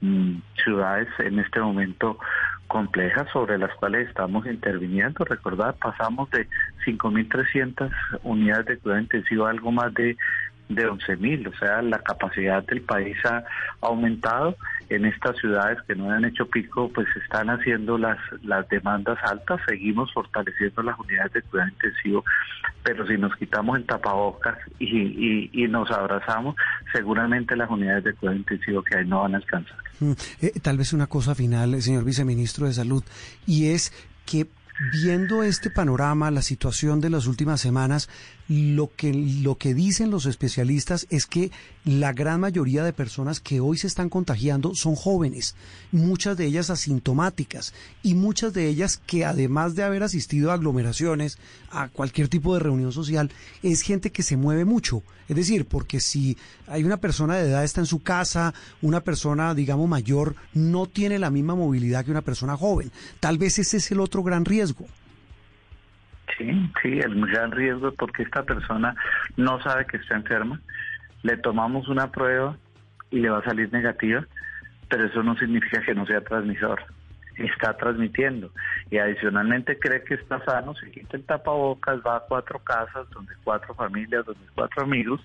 Mm, 0.00 0.38
ciudades 0.62 1.08
en 1.18 1.38
este 1.38 1.60
momento 1.60 2.18
complejas 2.68 3.28
sobre 3.32 3.58
las 3.58 3.74
cuales 3.74 4.08
estamos 4.08 4.46
interviniendo. 4.46 5.24
Recordad, 5.24 5.74
pasamos 5.76 6.30
de 6.30 6.48
5.300 6.86 7.90
unidades 8.22 8.66
de 8.66 8.78
cuidado 8.78 9.02
intensivo 9.02 9.46
a 9.46 9.50
algo 9.50 9.72
más 9.72 9.92
de 9.94 10.16
de 10.74 10.88
11.000, 10.88 11.48
o 11.48 11.58
sea, 11.58 11.82
la 11.82 11.98
capacidad 11.98 12.62
del 12.64 12.82
país 12.82 13.16
ha 13.24 13.44
aumentado. 13.80 14.56
En 14.88 15.04
estas 15.04 15.36
ciudades 15.38 15.78
que 15.86 15.94
no 15.94 16.10
han 16.10 16.24
hecho 16.24 16.46
pico, 16.46 16.90
pues 16.92 17.06
están 17.22 17.50
haciendo 17.50 17.98
las, 17.98 18.18
las 18.42 18.68
demandas 18.68 19.18
altas, 19.22 19.60
seguimos 19.66 20.12
fortaleciendo 20.12 20.82
las 20.82 20.98
unidades 20.98 21.32
de 21.32 21.42
cuidado 21.42 21.70
intensivo, 21.70 22.24
pero 22.82 23.06
si 23.06 23.16
nos 23.16 23.34
quitamos 23.36 23.78
el 23.78 23.86
tapabocas 23.86 24.58
y, 24.78 25.50
y, 25.52 25.68
nos 25.68 25.90
abrazamos, 25.90 26.56
seguramente 26.92 27.56
las 27.56 27.70
unidades 27.70 28.04
de 28.04 28.14
cuidado 28.14 28.38
intensivo 28.38 28.82
que 28.82 28.98
hay 28.98 29.06
no 29.06 29.22
van 29.22 29.34
a 29.34 29.38
alcanzar. 29.38 29.76
Eh, 30.40 30.52
tal 30.60 30.78
vez 30.78 30.92
una 30.92 31.06
cosa 31.06 31.34
final, 31.34 31.80
señor 31.80 32.04
viceministro 32.04 32.66
de 32.66 32.72
Salud, 32.72 33.04
y 33.46 33.68
es 33.68 33.92
que 34.26 34.48
viendo 34.90 35.42
este 35.42 35.70
panorama, 35.70 36.30
la 36.30 36.42
situación 36.42 37.00
de 37.00 37.10
las 37.10 37.26
últimas 37.26 37.60
semanas, 37.60 38.08
lo 38.48 38.90
que, 38.94 39.12
lo 39.42 39.56
que 39.56 39.74
dicen 39.74 40.10
los 40.10 40.26
especialistas 40.26 41.06
es 41.10 41.26
que 41.26 41.50
la 41.84 42.12
gran 42.12 42.40
mayoría 42.40 42.84
de 42.84 42.92
personas 42.92 43.40
que 43.40 43.60
hoy 43.60 43.76
se 43.76 43.88
están 43.88 44.08
contagiando 44.08 44.74
son 44.74 44.94
jóvenes, 44.94 45.56
muchas 45.90 46.36
de 46.36 46.46
ellas 46.46 46.70
asintomáticas 46.70 47.74
y 48.02 48.14
muchas 48.14 48.54
de 48.54 48.68
ellas 48.68 48.98
que 48.98 49.24
además 49.24 49.74
de 49.74 49.82
haber 49.82 50.02
asistido 50.02 50.50
a 50.50 50.54
aglomeraciones, 50.54 51.38
a 51.70 51.88
cualquier 51.88 52.28
tipo 52.28 52.54
de 52.54 52.60
reunión 52.60 52.92
social, 52.92 53.30
es 53.62 53.82
gente 53.82 54.12
que 54.12 54.22
se 54.22 54.36
mueve 54.36 54.64
mucho. 54.64 55.02
Es 55.28 55.36
decir, 55.36 55.66
porque 55.66 55.98
si 55.98 56.36
hay 56.68 56.84
una 56.84 56.98
persona 56.98 57.36
de 57.36 57.48
edad 57.48 57.64
está 57.64 57.80
en 57.80 57.86
su 57.86 58.02
casa, 58.02 58.54
una 58.80 59.00
persona, 59.00 59.54
digamos, 59.54 59.88
mayor, 59.88 60.36
no 60.54 60.86
tiene 60.86 61.18
la 61.18 61.30
misma 61.30 61.54
movilidad 61.54 62.04
que 62.04 62.10
una 62.10 62.22
persona 62.22 62.56
joven. 62.56 62.90
Tal 63.18 63.38
vez 63.38 63.58
ese 63.58 63.78
es 63.78 63.90
el 63.90 64.00
otro 64.00 64.22
gran 64.22 64.44
riesgo. 64.44 64.86
Sí, 66.38 66.70
sí, 66.82 66.98
el 66.98 67.26
gran 67.26 67.50
riesgo 67.50 67.88
es 67.88 67.94
porque 67.94 68.22
esta 68.22 68.42
persona 68.42 68.94
no 69.36 69.60
sabe 69.62 69.86
que 69.86 69.98
está 69.98 70.14
enferma, 70.14 70.60
le 71.22 71.36
tomamos 71.36 71.88
una 71.88 72.10
prueba 72.10 72.56
y 73.10 73.20
le 73.20 73.30
va 73.30 73.38
a 73.38 73.44
salir 73.44 73.72
negativa, 73.72 74.26
pero 74.88 75.06
eso 75.06 75.22
no 75.22 75.36
significa 75.36 75.82
que 75.82 75.94
no 75.94 76.06
sea 76.06 76.20
transmisor. 76.22 76.82
Está 77.36 77.76
transmitiendo 77.76 78.50
y 78.90 78.98
adicionalmente 78.98 79.78
cree 79.78 80.04
que 80.04 80.14
está 80.14 80.44
sano, 80.44 80.74
se 80.74 80.90
quita 80.90 81.16
el 81.16 81.24
tapabocas, 81.24 82.00
va 82.06 82.16
a 82.16 82.20
cuatro 82.20 82.58
casas, 82.58 83.08
donde 83.10 83.32
cuatro 83.42 83.74
familias, 83.74 84.26
donde 84.26 84.44
cuatro 84.54 84.82
amigos, 84.82 85.20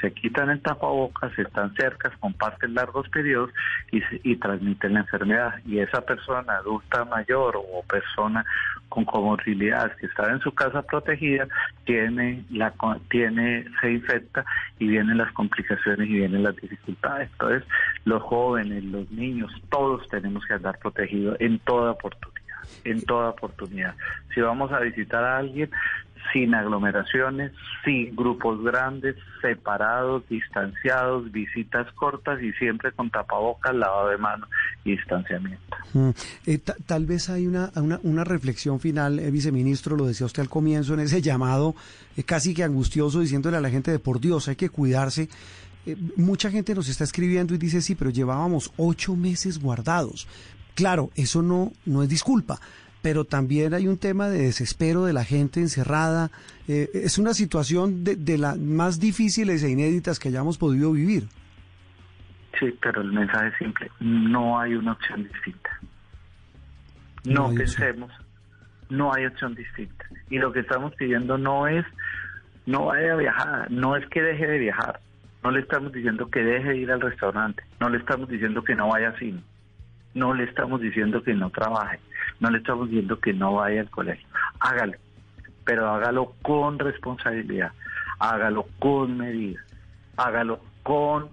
se 0.00 0.12
quitan 0.12 0.50
el 0.50 0.60
tapabocas, 0.60 1.36
están 1.38 1.74
cerca, 1.74 2.10
comparten 2.20 2.74
largos 2.74 3.08
periodos 3.08 3.50
y, 3.90 4.02
y 4.22 4.36
transmiten 4.36 4.94
la 4.94 5.00
enfermedad. 5.00 5.54
Y 5.66 5.78
esa 5.78 6.00
persona 6.02 6.54
adulta 6.54 7.04
mayor 7.04 7.56
o 7.56 7.82
persona 7.82 8.44
con 8.88 9.04
comorbilidades 9.04 9.96
que 9.96 10.06
está 10.06 10.30
en 10.30 10.40
su 10.40 10.52
casa 10.52 10.82
protegida 10.82 11.46
tiene 11.84 12.44
la 12.50 12.72
tiene 13.10 13.64
se 13.80 13.92
infecta 13.92 14.44
y 14.78 14.88
vienen 14.88 15.18
las 15.18 15.32
complicaciones 15.32 16.08
y 16.08 16.14
vienen 16.14 16.42
las 16.42 16.56
dificultades. 16.56 17.28
Entonces, 17.32 17.68
los 18.04 18.22
jóvenes, 18.22 18.84
los 18.84 19.10
niños, 19.10 19.52
todos 19.70 20.06
tenemos 20.08 20.44
que 20.46 20.54
andar 20.54 20.78
protegidos 20.78 21.36
en 21.40 21.58
toda 21.60 21.92
oportunidad 21.92 22.38
en 22.84 23.02
toda 23.02 23.30
oportunidad. 23.30 23.94
Si 24.34 24.40
vamos 24.40 24.70
a 24.72 24.80
visitar 24.80 25.24
a 25.24 25.38
alguien, 25.38 25.70
sin 26.32 26.54
aglomeraciones, 26.54 27.52
sin 27.84 28.14
grupos 28.14 28.62
grandes, 28.62 29.16
separados, 29.40 30.28
distanciados, 30.28 31.30
visitas 31.32 31.90
cortas 31.92 32.42
y 32.42 32.52
siempre 32.52 32.92
con 32.92 33.10
tapabocas, 33.10 33.74
lavado 33.74 34.08
de 34.08 34.18
manos 34.18 34.48
y 34.84 34.92
distanciamiento. 34.92 35.76
Mm. 35.94 36.10
Eh, 36.46 36.58
tal 36.58 37.06
vez 37.06 37.30
hay 37.30 37.46
una, 37.46 37.70
una, 38.02 38.24
reflexión 38.24 38.80
final, 38.80 39.18
eh, 39.18 39.30
viceministro, 39.30 39.96
lo 39.96 40.06
decía 40.06 40.26
usted 40.26 40.42
al 40.42 40.48
comienzo, 40.48 40.94
en 40.94 41.00
ese 41.00 41.22
llamado 41.22 41.74
eh, 42.16 42.22
casi 42.24 42.54
que 42.54 42.64
angustioso, 42.64 43.20
diciéndole 43.20 43.56
a 43.56 43.60
la 43.60 43.70
gente 43.70 43.90
de 43.90 43.98
por 43.98 44.20
Dios, 44.20 44.48
hay 44.48 44.56
que 44.56 44.70
cuidarse. 44.70 45.28
Eh, 45.86 45.96
mucha 46.16 46.50
gente 46.50 46.74
nos 46.74 46.88
está 46.88 47.04
escribiendo 47.04 47.54
y 47.54 47.58
dice, 47.58 47.80
sí, 47.80 47.94
pero 47.94 48.10
llevábamos 48.10 48.72
ocho 48.76 49.16
meses 49.16 49.58
guardados. 49.58 50.28
Claro, 50.74 51.10
eso 51.14 51.42
no, 51.42 51.72
no 51.86 52.02
es 52.02 52.08
disculpa, 52.08 52.60
pero 53.02 53.24
también 53.24 53.74
hay 53.74 53.86
un 53.86 53.98
tema 53.98 54.28
de 54.28 54.42
desespero 54.42 55.04
de 55.04 55.12
la 55.12 55.24
gente 55.24 55.60
encerrada. 55.60 56.30
Eh, 56.66 56.90
es 56.94 57.18
una 57.18 57.34
situación 57.34 58.04
de, 58.04 58.16
de 58.16 58.38
las 58.38 58.58
más 58.58 59.00
difíciles 59.00 59.62
e 59.62 59.70
inéditas 59.70 60.18
que 60.18 60.28
hayamos 60.28 60.58
podido 60.58 60.92
vivir. 60.92 61.28
Sí, 62.58 62.76
pero 62.82 63.02
el 63.02 63.12
mensaje 63.12 63.48
es 63.48 63.54
simple, 63.58 63.90
no 64.00 64.58
hay 64.58 64.74
una 64.74 64.92
opción 64.92 65.22
distinta. 65.22 65.70
No, 67.24 67.48
no 67.48 67.54
pensemos, 67.54 68.10
opción. 68.10 68.26
no 68.90 69.14
hay 69.14 69.26
opción 69.26 69.54
distinta. 69.54 70.04
Y 70.30 70.38
lo 70.38 70.52
que 70.52 70.60
estamos 70.60 70.94
pidiendo 70.96 71.38
no 71.38 71.68
es, 71.68 71.84
no 72.66 72.86
vaya 72.86 73.12
a 73.12 73.16
viajar, 73.16 73.70
no 73.70 73.96
es 73.96 74.06
que 74.08 74.22
deje 74.22 74.46
de 74.46 74.58
viajar, 74.58 75.00
no 75.44 75.50
le 75.50 75.60
estamos 75.60 75.92
diciendo 75.92 76.28
que 76.30 76.40
deje 76.40 76.70
de 76.70 76.76
ir 76.78 76.90
al 76.90 77.00
restaurante, 77.00 77.62
no 77.80 77.88
le 77.90 77.98
estamos 77.98 78.28
diciendo 78.28 78.64
que 78.64 78.74
no 78.74 78.88
vaya 78.88 79.10
a 79.10 79.18
cine, 79.18 79.42
no 80.14 80.34
le 80.34 80.44
estamos 80.44 80.80
diciendo 80.80 81.22
que 81.22 81.34
no 81.34 81.50
trabaje, 81.50 82.00
no 82.40 82.50
le 82.50 82.58
estamos 82.58 82.88
diciendo 82.88 83.18
que 83.18 83.32
no 83.32 83.54
vaya 83.54 83.80
al 83.80 83.90
colegio. 83.90 84.26
Hágalo, 84.60 84.94
pero 85.64 85.88
hágalo 85.88 86.34
con 86.42 86.78
responsabilidad, 86.78 87.72
hágalo 88.18 88.66
con 88.78 89.18
medidas, 89.18 89.64
hágalo 90.16 90.60
con 90.82 91.28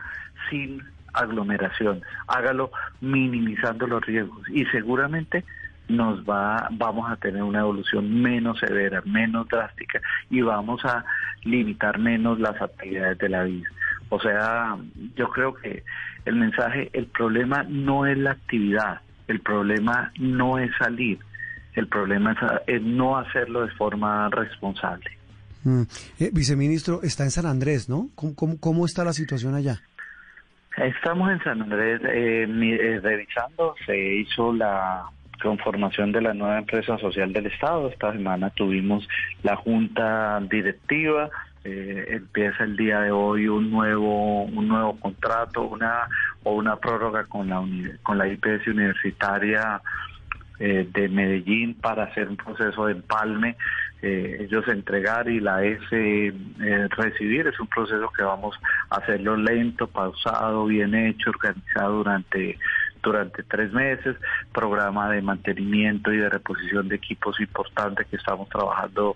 sin 0.49 0.81
aglomeración, 1.13 2.01
hágalo 2.27 2.71
minimizando 3.01 3.87
los 3.87 4.05
riesgos 4.05 4.47
y 4.49 4.65
seguramente 4.65 5.43
nos 5.87 6.23
va, 6.23 6.67
vamos 6.71 7.09
a 7.11 7.15
tener 7.15 7.43
una 7.43 7.59
evolución 7.59 8.21
menos 8.21 8.59
severa, 8.59 9.01
menos 9.05 9.47
drástica 9.47 10.01
y 10.29 10.41
vamos 10.41 10.83
a 10.83 11.05
limitar 11.43 11.99
menos 11.99 12.39
las 12.39 12.59
actividades 12.61 13.17
de 13.19 13.29
la 13.29 13.43
vida. 13.43 13.69
O 14.09 14.19
sea, 14.19 14.77
yo 15.15 15.29
creo 15.29 15.53
que 15.55 15.83
el 16.25 16.35
mensaje, 16.35 16.89
el 16.93 17.05
problema 17.07 17.63
no 17.63 18.05
es 18.05 18.17
la 18.17 18.31
actividad, 18.31 19.01
el 19.27 19.39
problema 19.39 20.11
no 20.19 20.57
es 20.57 20.71
salir, 20.77 21.19
el 21.75 21.87
problema 21.87 22.35
es, 22.67 22.81
no 22.81 23.17
hacerlo 23.17 23.65
de 23.65 23.71
forma 23.73 24.29
responsable. 24.29 25.09
Mm. 25.63 25.81
Eh, 26.19 26.29
viceministro, 26.31 27.01
está 27.03 27.23
en 27.23 27.31
San 27.31 27.45
Andrés, 27.45 27.89
¿no? 27.89 28.09
¿Cómo, 28.15 28.59
cómo, 28.59 28.85
está 28.85 29.03
la 29.03 29.13
situación 29.13 29.55
allá? 29.55 29.81
Estamos 30.77 31.31
en 31.31 31.41
San 31.43 31.61
Andrés 31.61 32.01
eh, 32.03 32.45
eh, 32.47 32.99
revisando, 33.01 33.75
se 33.85 33.97
hizo 33.97 34.53
la 34.53 35.05
conformación 35.41 36.11
de 36.11 36.21
la 36.21 36.33
nueva 36.33 36.59
empresa 36.59 36.97
social 36.97 37.31
del 37.33 37.47
Estado. 37.47 37.89
Esta 37.89 38.11
semana 38.11 38.49
tuvimos 38.51 39.07
la 39.43 39.55
junta 39.55 40.39
directiva, 40.49 41.29
eh, 41.65 42.05
empieza 42.09 42.63
el 42.63 42.77
día 42.77 43.01
de 43.01 43.11
hoy 43.11 43.47
un 43.47 43.71
nuevo 43.71 44.43
un 44.43 44.67
nuevo 44.67 44.99
contrato 44.99 45.63
una 45.63 46.07
o 46.43 46.53
una 46.53 46.75
prórroga 46.75 47.25
con 47.25 47.49
la 47.49 47.63
con 48.03 48.19
la 48.19 48.27
IPS 48.27 48.67
universitaria 48.67 49.81
eh, 50.59 50.87
de 50.93 51.09
Medellín 51.09 51.73
para 51.73 52.03
hacer 52.03 52.29
un 52.29 52.37
proceso 52.37 52.85
de 52.85 52.91
empalme 52.91 53.57
eh, 54.03 54.37
ellos 54.41 54.67
entregar 54.67 55.27
y 55.27 55.39
la 55.39 55.63
S 55.63 56.33
recibir. 56.89 57.47
Es 57.47 57.59
un 57.59 57.65
proceso 57.65 58.11
que 58.15 58.21
vamos 58.21 58.55
a 58.91 58.97
hacerlo 58.97 59.35
lento 59.35 59.87
pausado 59.87 60.65
bien 60.65 60.93
hecho 60.93 61.31
organizado 61.31 61.97
durante 61.97 62.59
durante 63.01 63.43
tres 63.43 63.71
meses, 63.71 64.17
programa 64.51 65.09
de 65.11 65.21
mantenimiento 65.21 66.11
y 66.11 66.17
de 66.17 66.29
reposición 66.29 66.87
de 66.89 66.95
equipos 66.95 67.39
importantes 67.39 68.07
que 68.07 68.17
estamos 68.17 68.49
trabajando 68.49 69.15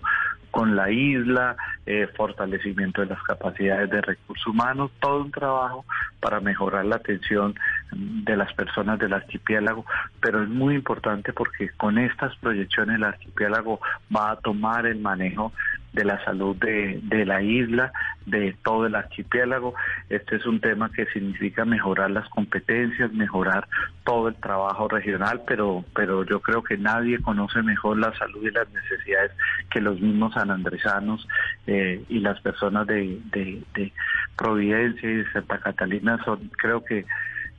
con 0.50 0.76
la 0.76 0.90
isla, 0.90 1.56
eh, 1.86 2.08
fortalecimiento 2.16 3.00
de 3.00 3.08
las 3.08 3.22
capacidades 3.22 3.90
de 3.90 4.00
recursos 4.00 4.46
humanos, 4.46 4.90
todo 5.00 5.22
un 5.22 5.30
trabajo 5.30 5.84
para 6.20 6.40
mejorar 6.40 6.84
la 6.84 6.96
atención 6.96 7.54
de 7.92 8.36
las 8.36 8.52
personas 8.54 8.98
del 8.98 9.12
archipiélago, 9.12 9.84
pero 10.20 10.42
es 10.42 10.48
muy 10.48 10.74
importante 10.74 11.32
porque 11.32 11.70
con 11.76 11.98
estas 11.98 12.36
proyecciones 12.36 12.96
el 12.96 13.04
archipiélago 13.04 13.80
va 14.14 14.32
a 14.32 14.36
tomar 14.36 14.86
el 14.86 15.00
manejo 15.00 15.52
de 15.92 16.04
la 16.04 16.22
salud 16.24 16.56
de, 16.56 17.00
de, 17.02 17.26
la 17.26 17.42
isla, 17.42 17.92
de 18.26 18.54
todo 18.64 18.86
el 18.86 18.94
archipiélago. 18.94 19.74
Este 20.08 20.36
es 20.36 20.46
un 20.46 20.60
tema 20.60 20.90
que 20.92 21.06
significa 21.06 21.64
mejorar 21.64 22.10
las 22.10 22.28
competencias, 22.28 23.12
mejorar 23.12 23.68
todo 24.04 24.28
el 24.28 24.34
trabajo 24.36 24.88
regional, 24.88 25.42
pero, 25.46 25.84
pero 25.94 26.24
yo 26.24 26.40
creo 26.40 26.62
que 26.62 26.76
nadie 26.76 27.20
conoce 27.20 27.62
mejor 27.62 27.98
la 27.98 28.16
salud 28.18 28.46
y 28.46 28.50
las 28.50 28.68
necesidades 28.70 29.32
que 29.70 29.80
los 29.80 30.00
mismos 30.00 30.34
sanandresanos 30.34 31.26
eh, 31.66 32.04
y 32.08 32.20
las 32.20 32.40
personas 32.40 32.86
de, 32.86 33.18
de, 33.32 33.62
de 33.74 33.92
Providencia 34.36 35.10
y 35.10 35.16
de 35.16 35.32
Santa 35.32 35.58
Catalina 35.58 36.18
son, 36.24 36.50
creo 36.56 36.84
que 36.84 37.04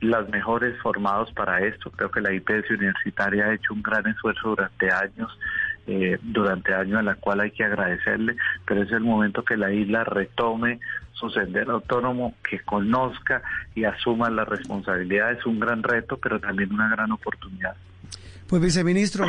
las 0.02 0.28
mejores 0.28 0.76
formados 0.82 1.32
para 1.32 1.60
esto. 1.60 1.90
Creo 1.90 2.10
que 2.10 2.20
la 2.20 2.32
IPS 2.32 2.70
universitaria 2.70 3.46
ha 3.46 3.54
hecho 3.54 3.72
un 3.72 3.82
gran 3.82 4.06
esfuerzo 4.06 4.50
durante 4.50 4.90
años 4.90 5.38
eh, 5.86 6.18
durante 6.22 6.74
años 6.74 7.00
a 7.00 7.02
la 7.02 7.14
cual 7.16 7.40
hay 7.40 7.50
que 7.50 7.64
agradecerle, 7.64 8.36
pero 8.66 8.82
es 8.82 8.92
el 8.92 9.00
momento 9.00 9.44
que 9.44 9.56
la 9.56 9.72
isla 9.72 10.04
retome 10.04 10.80
su 11.12 11.30
sendero 11.30 11.74
autónomo, 11.74 12.34
que 12.48 12.60
conozca 12.60 13.42
y 13.74 13.84
asuma 13.84 14.30
la 14.30 14.44
responsabilidad. 14.44 15.32
Es 15.32 15.46
un 15.46 15.60
gran 15.60 15.82
reto, 15.82 16.18
pero 16.18 16.40
también 16.40 16.72
una 16.72 16.88
gran 16.88 17.12
oportunidad. 17.12 17.76
Pues 18.52 18.60
viceministro, 18.60 19.24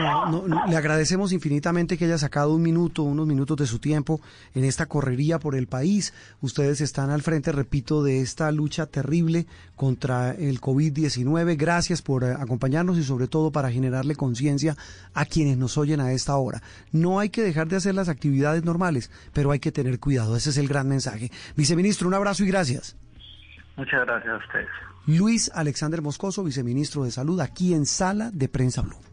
le 0.68 0.76
agradecemos 0.76 1.32
infinitamente 1.32 1.98
que 1.98 2.04
haya 2.04 2.18
sacado 2.18 2.54
un 2.54 2.62
minuto, 2.62 3.04
unos 3.04 3.26
minutos 3.26 3.56
de 3.56 3.68
su 3.68 3.80
tiempo 3.80 4.20
en 4.54 4.66
esta 4.66 4.88
correría 4.88 5.40
por 5.40 5.56
el 5.56 5.68
país. 5.68 6.14
Ustedes 6.42 6.82
están 6.82 7.10
al 7.10 7.22
frente, 7.22 7.54
repito, 7.54 8.04
de 8.04 8.20
esta 8.20 8.52
lucha 8.52 8.86
terrible 8.86 9.46
contra 9.78 10.32
el 10.32 10.60
COVID-19. 10.60 11.56
Gracias 11.56 12.02
por 12.02 12.26
eh, 12.26 12.36
acompañarnos 12.38 12.98
y 12.98 13.04
sobre 13.04 13.30
todo 13.30 13.50
para 13.50 13.72
generarle 13.72 14.18
conciencia 14.18 14.76
a 15.14 15.24
quienes 15.24 15.58
nos 15.58 15.78
oyen 15.78 16.02
a 16.02 16.12
esta 16.12 16.36
hora. 16.36 16.62
No 16.92 17.22
hay 17.22 17.30
que 17.30 17.44
dejar 17.44 17.70
de 17.70 17.78
hacer 17.78 17.96
las 17.96 18.10
actividades 18.10 18.66
normales, 18.66 19.10
pero 19.32 19.52
hay 19.52 19.60
que 19.60 19.72
tener 19.72 20.02
cuidado. 20.02 20.36
Ese 20.36 20.50
es 20.50 20.58
el 20.58 20.68
gran 20.68 20.90
mensaje. 20.90 21.32
Viceministro, 21.56 22.10
un 22.10 22.16
abrazo 22.16 22.44
y 22.44 22.48
gracias. 22.48 22.98
Muchas 23.78 24.02
gracias 24.06 24.34
a 24.34 24.38
ustedes. 24.46 24.70
Luis 25.08 25.50
Alexander 25.56 26.02
Moscoso, 26.02 26.44
viceministro 26.44 27.06
de 27.06 27.12
Salud, 27.12 27.40
aquí 27.40 27.74
en 27.74 27.86
Sala 27.86 28.30
de 28.34 28.50
Prensa 28.50 28.82
Blue. 28.82 29.13